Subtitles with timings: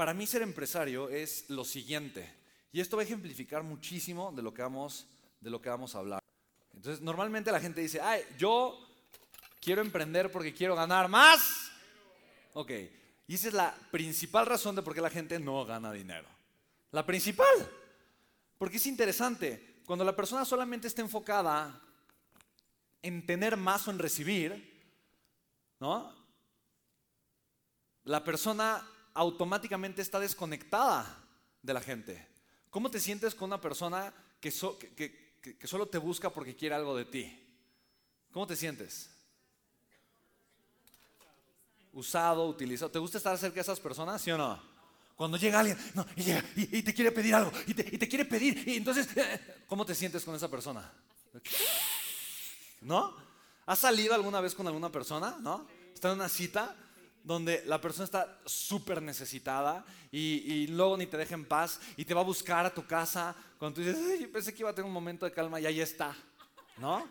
[0.00, 2.26] para mí ser empresario es lo siguiente.
[2.72, 5.06] Y esto va a ejemplificar muchísimo de lo que vamos,
[5.42, 6.22] de lo que vamos a hablar.
[6.72, 8.80] Entonces, normalmente la gente dice, ay, yo
[9.60, 11.70] quiero emprender porque quiero ganar más.
[12.54, 12.70] Ok,
[13.26, 16.28] y esa es la principal razón de por qué la gente no gana dinero.
[16.92, 17.70] La principal.
[18.56, 21.78] Porque es interesante, cuando la persona solamente está enfocada
[23.02, 24.82] en tener más o en recibir,
[25.78, 26.10] ¿no?
[28.04, 28.82] La persona
[29.14, 31.24] automáticamente está desconectada
[31.62, 32.26] de la gente.
[32.70, 37.04] ¿Cómo te sientes con una persona que, que, solo te busca porque quiere algo de
[37.04, 37.46] ti?
[38.32, 39.10] ¿Cómo te sientes?
[41.92, 42.90] Usado, utilizado.
[42.90, 44.70] ¿Te gusta estar cerca de esas personas, sí o no?
[45.16, 45.76] Cuando llega alguien
[46.16, 49.06] y, te quiere pedir algo y te, quiere pedir, y entonces,
[49.66, 50.90] ¿cómo te sientes con esa persona?
[52.80, 53.14] ¿No?
[53.66, 55.36] ¿Has salido alguna vez con alguna persona?
[55.40, 55.66] ¿No?
[55.92, 56.74] Está en una cita
[57.22, 62.14] donde la persona está súper necesitada y, luego ni te deja en paz y te
[62.14, 64.86] va a buscar a tu casa cuando tú dices, yo pensé que iba a tener
[64.86, 66.16] un momento de calma y ahí está,
[66.78, 67.06] ¿no?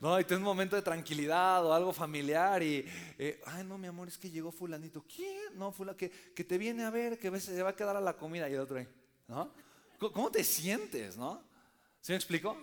[0.00, 2.84] No, y tienes un momento de tranquilidad o algo familiar y,
[3.18, 5.02] eh, ay, no, mi amor, es que llegó fulanito.
[5.02, 5.58] ¿Quién?
[5.58, 8.16] No, fula que, que te viene a ver, que se va a quedar a la
[8.16, 8.86] comida y el otro ahí,
[9.26, 9.52] ¿no?
[9.98, 11.42] ¿Cómo te sientes, no?
[12.00, 12.56] ¿Sí me explico?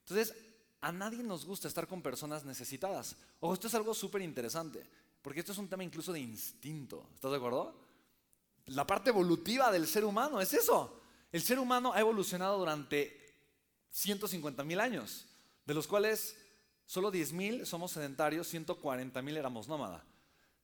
[0.00, 0.34] Entonces,
[0.80, 3.14] a nadie nos gusta estar con personas necesitadas.
[3.38, 4.84] Ojo, esto es algo súper interesante.
[5.22, 7.08] Porque esto es un tema incluso de instinto.
[7.14, 7.74] ¿Estás de acuerdo?
[8.66, 11.02] La parte evolutiva del ser humano es eso.
[11.32, 13.16] El ser humano ha evolucionado durante
[13.90, 15.26] 150 mil años,
[15.66, 16.36] de los cuales
[16.86, 20.04] solo 10 mil somos sedentarios, 140 mil éramos nómada.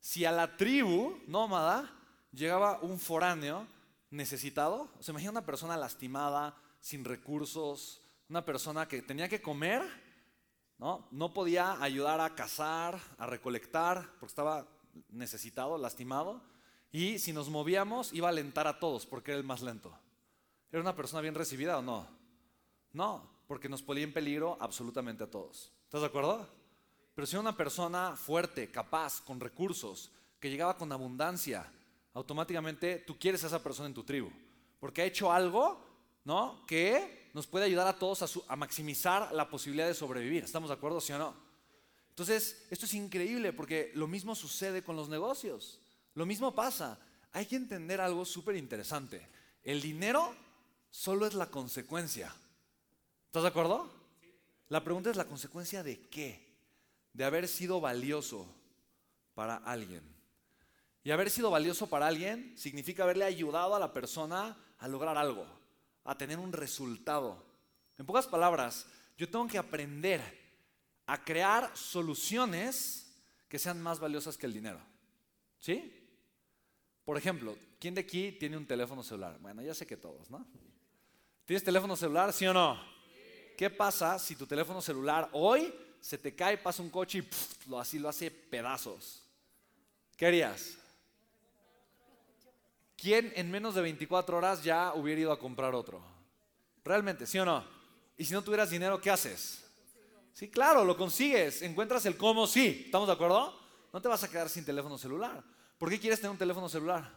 [0.01, 1.93] Si a la tribu nómada
[2.33, 3.67] llegaba un foráneo
[4.11, 9.83] necesitado, o sea, imagina una persona lastimada, sin recursos, una persona que tenía que comer
[10.79, 11.07] ¿no?
[11.11, 14.69] No podía ayudar a cazar, a recolectar, porque estaba
[15.11, 16.43] necesitado, lastimado.
[16.93, 19.97] Y si nos movíamos, iba a alentar a todos, porque era el más lento.
[20.71, 22.07] ¿Era una persona bien recibida o no?
[22.93, 25.73] No, porque nos ponía en peligro absolutamente a todos.
[25.85, 26.49] ¿Estás de acuerdo?
[27.15, 30.11] Pero si era una persona fuerte, capaz, con recursos,
[30.41, 31.71] que llegaba con abundancia,
[32.15, 34.31] automáticamente tú quieres a esa persona en tu tribu,
[34.81, 35.81] porque ha hecho algo,
[36.25, 36.65] ¿no?
[36.67, 40.45] Que nos puede ayudar a todos a, maximizar la posibilidad de sobrevivir.
[40.45, 41.37] ¿Estamos de acuerdo, sí o no?
[42.09, 45.79] Entonces, esto es increíble porque lo mismo sucede con los negocios.
[46.15, 46.99] Lo mismo pasa.
[47.33, 49.29] Hay que entender algo súper interesante.
[49.63, 50.35] El dinero
[50.91, 52.35] solo es la consecuencia.
[53.27, 53.87] ¿Estás de acuerdo?
[54.71, 56.57] La pregunta es la consecuencia de qué?
[57.13, 58.47] De haber sido valioso
[59.35, 60.01] para alguien.
[61.05, 65.66] Y haber sido valioso para alguien significa haberle ayudado a la persona a lograr algo
[66.07, 67.45] a tener un resultado.
[67.99, 68.87] En pocas palabras,
[69.17, 70.21] yo tengo que aprender
[71.07, 73.07] a crear soluciones
[73.49, 74.81] que sean más valiosas que el dinero.
[75.59, 75.93] ¿Sí?
[77.05, 79.39] Por ejemplo, ¿quién de aquí tiene un teléfono celular?
[79.41, 80.47] Bueno, ya sé que todos, ¿no?
[81.45, 82.81] ¿Tienes teléfono celular, sí o no?
[83.57, 87.79] ¿Qué pasa si tu teléfono celular hoy se te cae, pasa un coche y lo,
[87.79, 89.23] así lo hace pedazos?
[90.17, 90.77] ¿Qué harías?
[92.97, 96.03] ¿Quién en menos de 24 horas ya hubiera ido a comprar otro?
[96.85, 97.65] Realmente, ¿sí o no?
[98.17, 99.65] Y si no tuvieras dinero, ¿qué haces?
[100.33, 101.63] Sí, claro, lo consigues.
[101.63, 102.83] Encuentras el cómo, sí.
[102.87, 103.59] ¿Estamos de acuerdo?
[103.93, 105.43] No te vas a quedar sin teléfono celular.
[105.79, 107.11] ¿Por qué quieres tener un teléfono celular?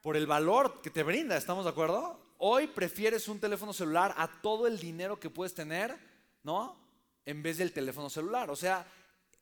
[0.00, 2.20] Por el valor que te brinda, ¿estamos de acuerdo?
[2.38, 5.96] Hoy prefieres un teléfono celular a todo el dinero que puedes tener,
[6.44, 6.76] ¿no?
[7.24, 8.50] En vez del teléfono celular.
[8.50, 8.86] O sea,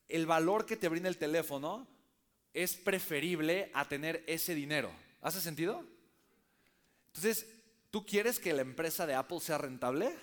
[0.08, 1.86] el valor que te brinda el teléfono
[2.56, 4.90] es preferible a tener ese dinero.
[5.20, 5.84] ¿Hace sentido?
[7.08, 7.46] Entonces,
[7.90, 10.16] ¿tú quieres que la empresa de Apple sea rentable?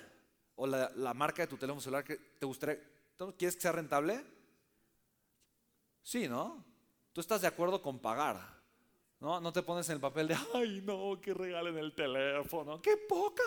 [0.56, 2.82] ¿O la, marca de tu teléfono celular que te gustaría?
[3.16, 4.26] ¿Tú quieres que sea rentable?
[6.02, 6.66] Sí, ¿no?
[7.14, 8.62] Tú estás de acuerdo con pagar.
[9.20, 9.40] ¿No?
[9.40, 12.82] No te pones en el papel de, ay, no, que regalen el teléfono.
[12.82, 13.44] ¡Qué poca!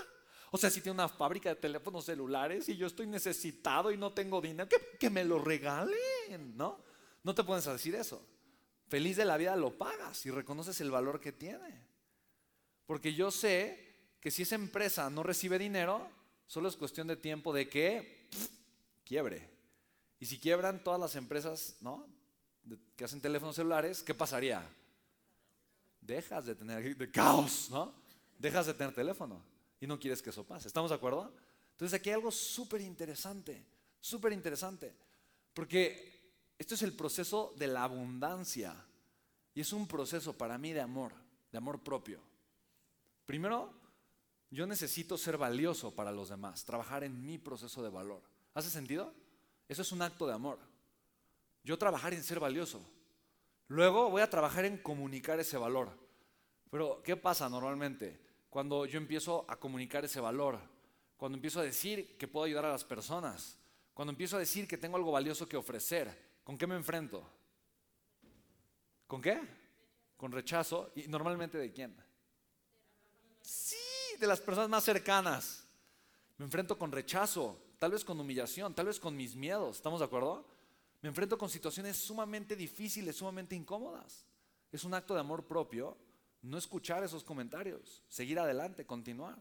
[0.53, 4.13] O sea, si tiene una fábrica de teléfonos celulares y yo estoy necesitado y no
[4.13, 6.79] tengo dinero, que, que me lo regalen, ¿no?
[7.25, 8.36] No te pones a decir eso
[8.89, 11.87] feliz de la vida lo pagas y reconoces el valor que tiene.
[12.87, 13.87] Porque yo sé
[14.21, 16.09] que si esa empresa no recibe dinero,
[16.47, 18.29] solo es cuestión de tiempo de que
[19.05, 19.49] quiebre.
[20.19, 22.06] Y si quiebran todas las empresas ¿no?
[22.97, 24.67] que hacen teléfonos celulares, ¿qué pasaría?
[26.00, 27.93] Dejas de tener de caos, ¿no?
[28.39, 29.43] Dejas de tener teléfono
[29.81, 30.69] y no quieres que eso pase.
[30.69, 31.32] ¿Estamos de acuerdo?
[31.73, 33.65] Entonces aquí hay algo súper interesante,
[34.00, 34.94] súper interesante.
[35.53, 36.16] Porque
[36.58, 38.75] esto es el proceso de la abundancia.
[39.55, 41.12] Y es un proceso para mí de amor,
[41.50, 42.20] de amor propio.
[43.25, 43.73] Primero,
[44.50, 48.23] yo necesito ser valioso para los demás, trabajar en mi proceso de valor.
[48.55, 49.12] ¿Hace sentido?
[49.69, 50.58] Eso es un acto de amor.
[51.64, 52.81] Yo trabajar en ser valioso.
[53.69, 55.91] Luego voy a trabajar en comunicar ese valor.
[56.70, 58.20] Pero, ¿qué pasa normalmente?
[58.49, 60.58] Cuando yo empiezo a comunicar ese valor,
[61.17, 63.58] cuando empiezo a decir que puedo ayudar a las personas,
[63.94, 67.28] cuando empiezo a decir que tengo algo valioso que ofrecer, ¿con qué me enfrento?
[69.08, 69.40] ¿Con qué?
[70.16, 70.93] Con rechazo.
[70.94, 71.96] ¿Y normalmente de quién?
[73.40, 73.76] Sí,
[74.20, 75.66] de las personas más cercanas.
[76.38, 79.76] Me enfrento con rechazo, tal vez con humillación, tal vez con mis miedos.
[79.76, 80.46] ¿Estamos de acuerdo?
[81.02, 84.25] Me enfrento con situaciones sumamente difíciles, sumamente incómodas.
[84.70, 85.98] Es un acto de amor propio
[86.43, 89.37] no escuchar esos comentarios, seguir adelante, continuar.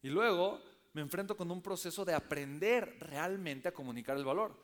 [0.00, 0.60] Y luego
[0.92, 4.56] me enfrento con un proceso de aprender realmente a comunicar el valor.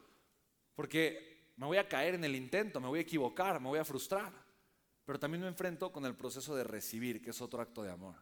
[0.76, 3.84] Porque me voy a caer en el intento, me voy a equivocar, me voy a
[3.84, 4.32] frustrar.
[5.04, 8.14] Pero también me enfrento con el proceso de recibir, que es otro acto de amor.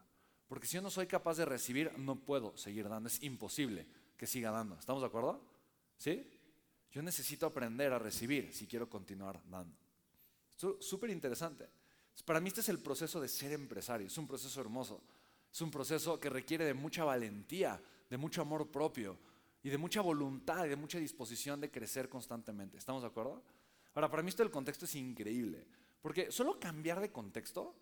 [0.47, 3.07] Porque si yo no soy capaz de recibir, no puedo seguir dando.
[3.07, 3.87] Es imposible
[4.17, 4.75] que siga dando.
[4.77, 5.41] ¿Estamos de acuerdo?
[5.97, 6.27] ¿Sí?
[6.91, 9.75] Yo necesito aprender a recibir si quiero continuar dando.
[10.79, 11.69] súper interesante.
[12.25, 14.07] Para mí este es el proceso de ser empresario.
[14.07, 15.01] Es un proceso hermoso.
[15.51, 19.17] Es un proceso que requiere de mucha valentía, de mucho amor propio
[19.63, 22.77] y de mucha voluntad y de mucha disposición de crecer constantemente.
[22.77, 23.43] ¿Estamos de acuerdo?
[23.93, 25.67] Ahora, para mí esto del contexto es increíble.
[26.01, 27.75] Porque solo cambiar de contexto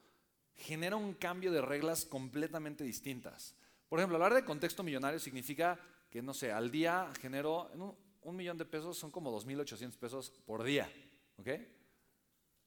[0.55, 3.55] genera un cambio de reglas completamente distintas.
[3.87, 5.79] Por ejemplo, hablar de contexto millonario significa
[6.09, 10.31] que, no sé, al día genero un, un millón de pesos, son como 2.800 pesos
[10.45, 10.91] por día.
[11.37, 11.47] ¿Ok?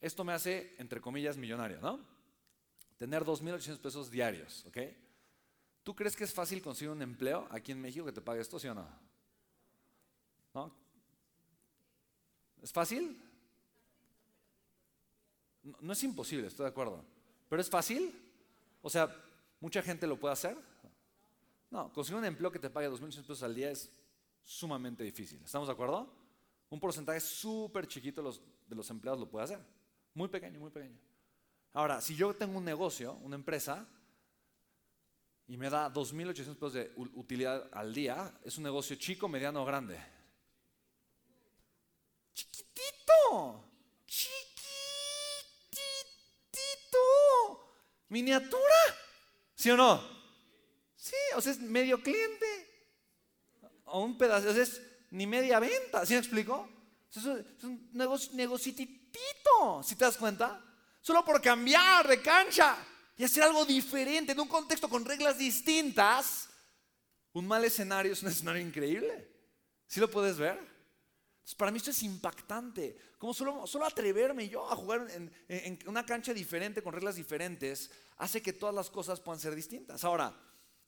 [0.00, 2.00] Esto me hace, entre comillas, millonario, ¿no?
[2.96, 4.64] Tener 2.800 pesos diarios.
[4.66, 4.78] ¿Ok?
[5.82, 8.58] ¿Tú crees que es fácil conseguir un empleo aquí en México que te pague esto,
[8.58, 8.87] sí o no?
[10.55, 10.73] ¿No?
[12.62, 13.20] ¿Es fácil?
[15.81, 17.05] No, es imposible, estoy de acuerdo.
[17.49, 18.14] ¿Pero es fácil?
[18.81, 19.14] O sea,
[19.61, 20.56] ¿mucha gente lo puede hacer?
[21.70, 23.90] No, conseguir un empleo que te pague 2.800 pesos al día es
[24.44, 25.40] sumamente difícil.
[25.44, 26.12] ¿Estamos de acuerdo?
[26.70, 29.61] Un porcentaje súper chiquito de los empleados lo puede hacer.
[30.14, 30.99] Muy pequeño, muy pequeño.
[31.73, 33.87] Ahora, si yo tengo un negocio, una empresa,
[35.52, 39.66] y me da 2.800 pesos de utilidad al día, es un negocio chico, mediano o
[39.66, 40.02] grande.
[42.32, 43.62] Chiquitito,
[44.06, 44.62] chiquitito
[48.08, 48.62] miniatura.
[49.54, 50.02] ¿Sí o no?
[50.96, 52.46] Sí, o sea, es medio cliente.
[53.84, 56.06] O un pedazo, o sea, es ni media venta.
[56.06, 56.66] ¿Sí me explico?
[57.14, 57.26] Es
[57.62, 60.64] un negocio, negocitito, si te das cuenta.
[61.02, 66.48] Solo por cambiar de cancha y hacer algo diferente en un contexto con reglas distintas.
[67.32, 69.28] Un mal escenario es un escenario increíble.
[69.86, 70.72] ¿Sí lo puedes ver?
[71.56, 72.96] para mí esto es impactante.
[73.18, 75.06] Como solo, solo atreverme yo a jugar
[75.48, 80.02] en, una cancha diferente, con reglas diferentes, hace que todas las cosas puedan ser distintas.
[80.04, 80.34] Ahora,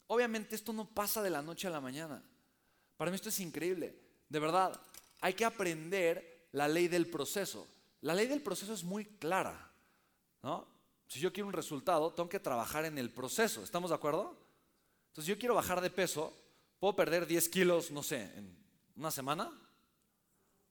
[0.06, 2.22] obviamente esto no pasa de la noche a la mañana.
[2.96, 3.98] Para mí esto es increíble.
[4.28, 4.80] De verdad,
[5.20, 7.68] hay que aprender la ley del proceso.
[8.00, 9.70] La ley del proceso es muy clara.
[10.42, 10.66] ¿no?
[11.08, 13.62] Si yo quiero un resultado, tengo que trabajar en el proceso.
[13.62, 14.36] ¿Estamos de acuerdo?
[15.08, 16.32] Entonces, si yo quiero bajar de peso,
[16.78, 18.56] puedo perder 10 kilos, no sé, en
[18.96, 19.50] una semana.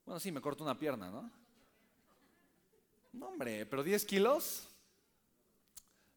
[0.06, 1.31] Bueno, sí, me corto una pierna, ¿no?
[3.13, 4.68] No, hombre, pero 10 kilos.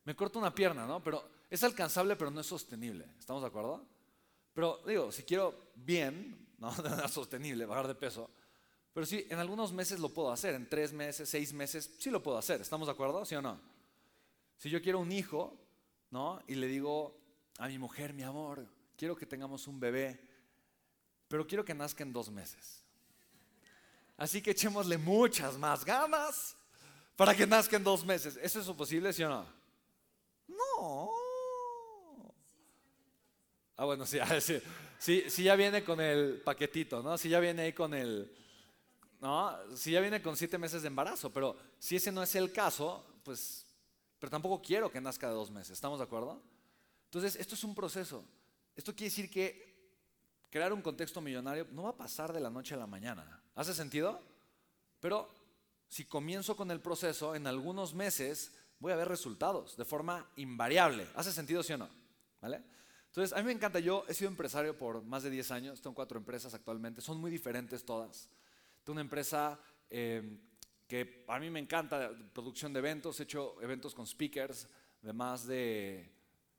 [0.05, 1.03] Me corto una pierna, ¿no?
[1.03, 3.07] Pero es alcanzable, pero no es sostenible.
[3.19, 3.85] ¿Estamos de acuerdo?
[4.53, 8.31] Pero digo, si quiero bien, no de sostenible, bajar de peso.
[8.93, 12.23] Pero sí, en algunos meses lo puedo hacer, en tres meses, seis meses, sí lo
[12.23, 12.63] puedo hacer.
[12.63, 13.25] ¿Estamos de acuerdo?
[13.27, 13.61] ¿Sí o no?
[14.57, 15.57] Si yo quiero un hijo,
[16.11, 16.43] ¿no?
[16.47, 17.19] Y le digo
[17.59, 20.21] a mi mujer, mi amor, quiero que tengamos un bebé,
[21.29, 22.83] pero quiero que nazca en dos meses.
[24.17, 26.57] Así que echémosle muchas más ganas
[27.17, 28.39] para que nazca en dos meses.
[28.43, 29.47] ¿Eso es posible, sí o no?
[30.49, 31.11] No.
[33.77, 34.19] Ah, bueno, sí,
[34.99, 37.19] sí, sí, ya viene con el paquetito, ¿no?
[37.19, 38.35] Si ya viene ahí con el,
[39.21, 39.55] ¿no?
[39.77, 43.05] Si ya viene con siete meses de embarazo, pero si ese no es el caso,
[43.23, 43.66] pues,
[44.19, 46.43] pero tampoco quiero que nazca de dos meses, ¿estamos de acuerdo?
[47.05, 48.25] Entonces, esto es un proceso.
[48.75, 49.77] Esto quiere decir que
[50.51, 53.43] crear un contexto millonario no va a pasar de la noche a la mañana.
[53.55, 54.21] ¿Hace sentido?
[55.01, 55.29] Pero
[55.89, 61.07] si comienzo con el proceso, en algunos meses voy a ver resultados de forma invariable.
[61.15, 61.89] ¿Hace sentido, sí o no?
[62.41, 62.63] ¿Vale?
[63.07, 63.79] Entonces, a mí me encanta.
[63.79, 65.81] Yo he sido empresario por más de 10 años.
[65.81, 67.01] Tengo cuatro empresas actualmente.
[67.01, 68.29] Son muy diferentes todas.
[68.85, 69.59] Tengo una empresa
[69.89, 70.39] eh,
[70.87, 73.19] que a mí me encanta, producción de eventos.
[73.21, 74.69] He hecho eventos con speakers
[75.03, 76.17] de más de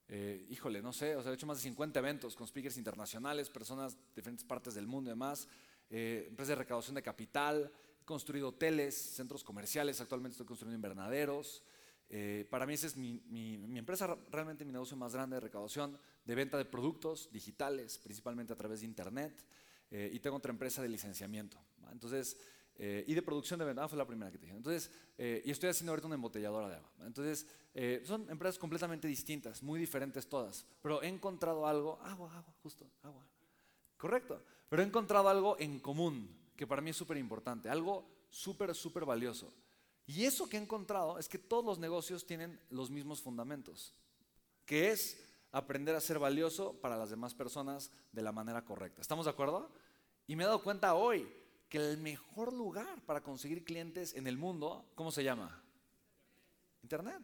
[0.09, 3.49] eh, híjole, no sé, o sea, he hecho más de 50 eventos con speakers internacionales,
[3.49, 5.49] personas de diferentes partes del mundo y demás,
[5.89, 11.61] eh, empresas de recaudación de capital, he construido hoteles, centros comerciales, actualmente estoy construyendo invernaderos.
[12.09, 15.99] Eh, para mí esa es mi, mi, empresa, realmente mi negocio más grande de recaudación,
[16.23, 19.45] de venta de productos digitales, principalmente a través de Internet,
[19.89, 21.57] y tengo otra empresa de licenciamiento.
[21.93, 22.37] Entonces,
[22.79, 24.55] Eh, y de producción de venta, ah, fue la primera que te dije.
[24.55, 26.91] Entonces, eh, y estoy haciendo ahorita una embotelladora de agua.
[27.05, 30.65] Entonces, eh, son empresas completamente distintas, muy diferentes todas.
[30.81, 33.25] Pero he encontrado algo, agua, agua, justo, agua.
[33.97, 34.43] Correcto.
[34.69, 39.05] Pero he encontrado algo en común, que para mí es súper importante, algo súper, súper
[39.05, 39.51] valioso.
[40.05, 43.93] Y eso que he encontrado es que todos los negocios tienen los mismos fundamentos,
[44.65, 49.01] que es aprender a ser valioso para las demás personas de la manera correcta.
[49.01, 49.71] ¿Estamos de acuerdo?
[50.27, 51.27] Y me he dado cuenta hoy
[51.69, 55.63] que el mejor lugar para conseguir clientes en el mundo, ¿cómo se llama?
[56.83, 57.21] Internet.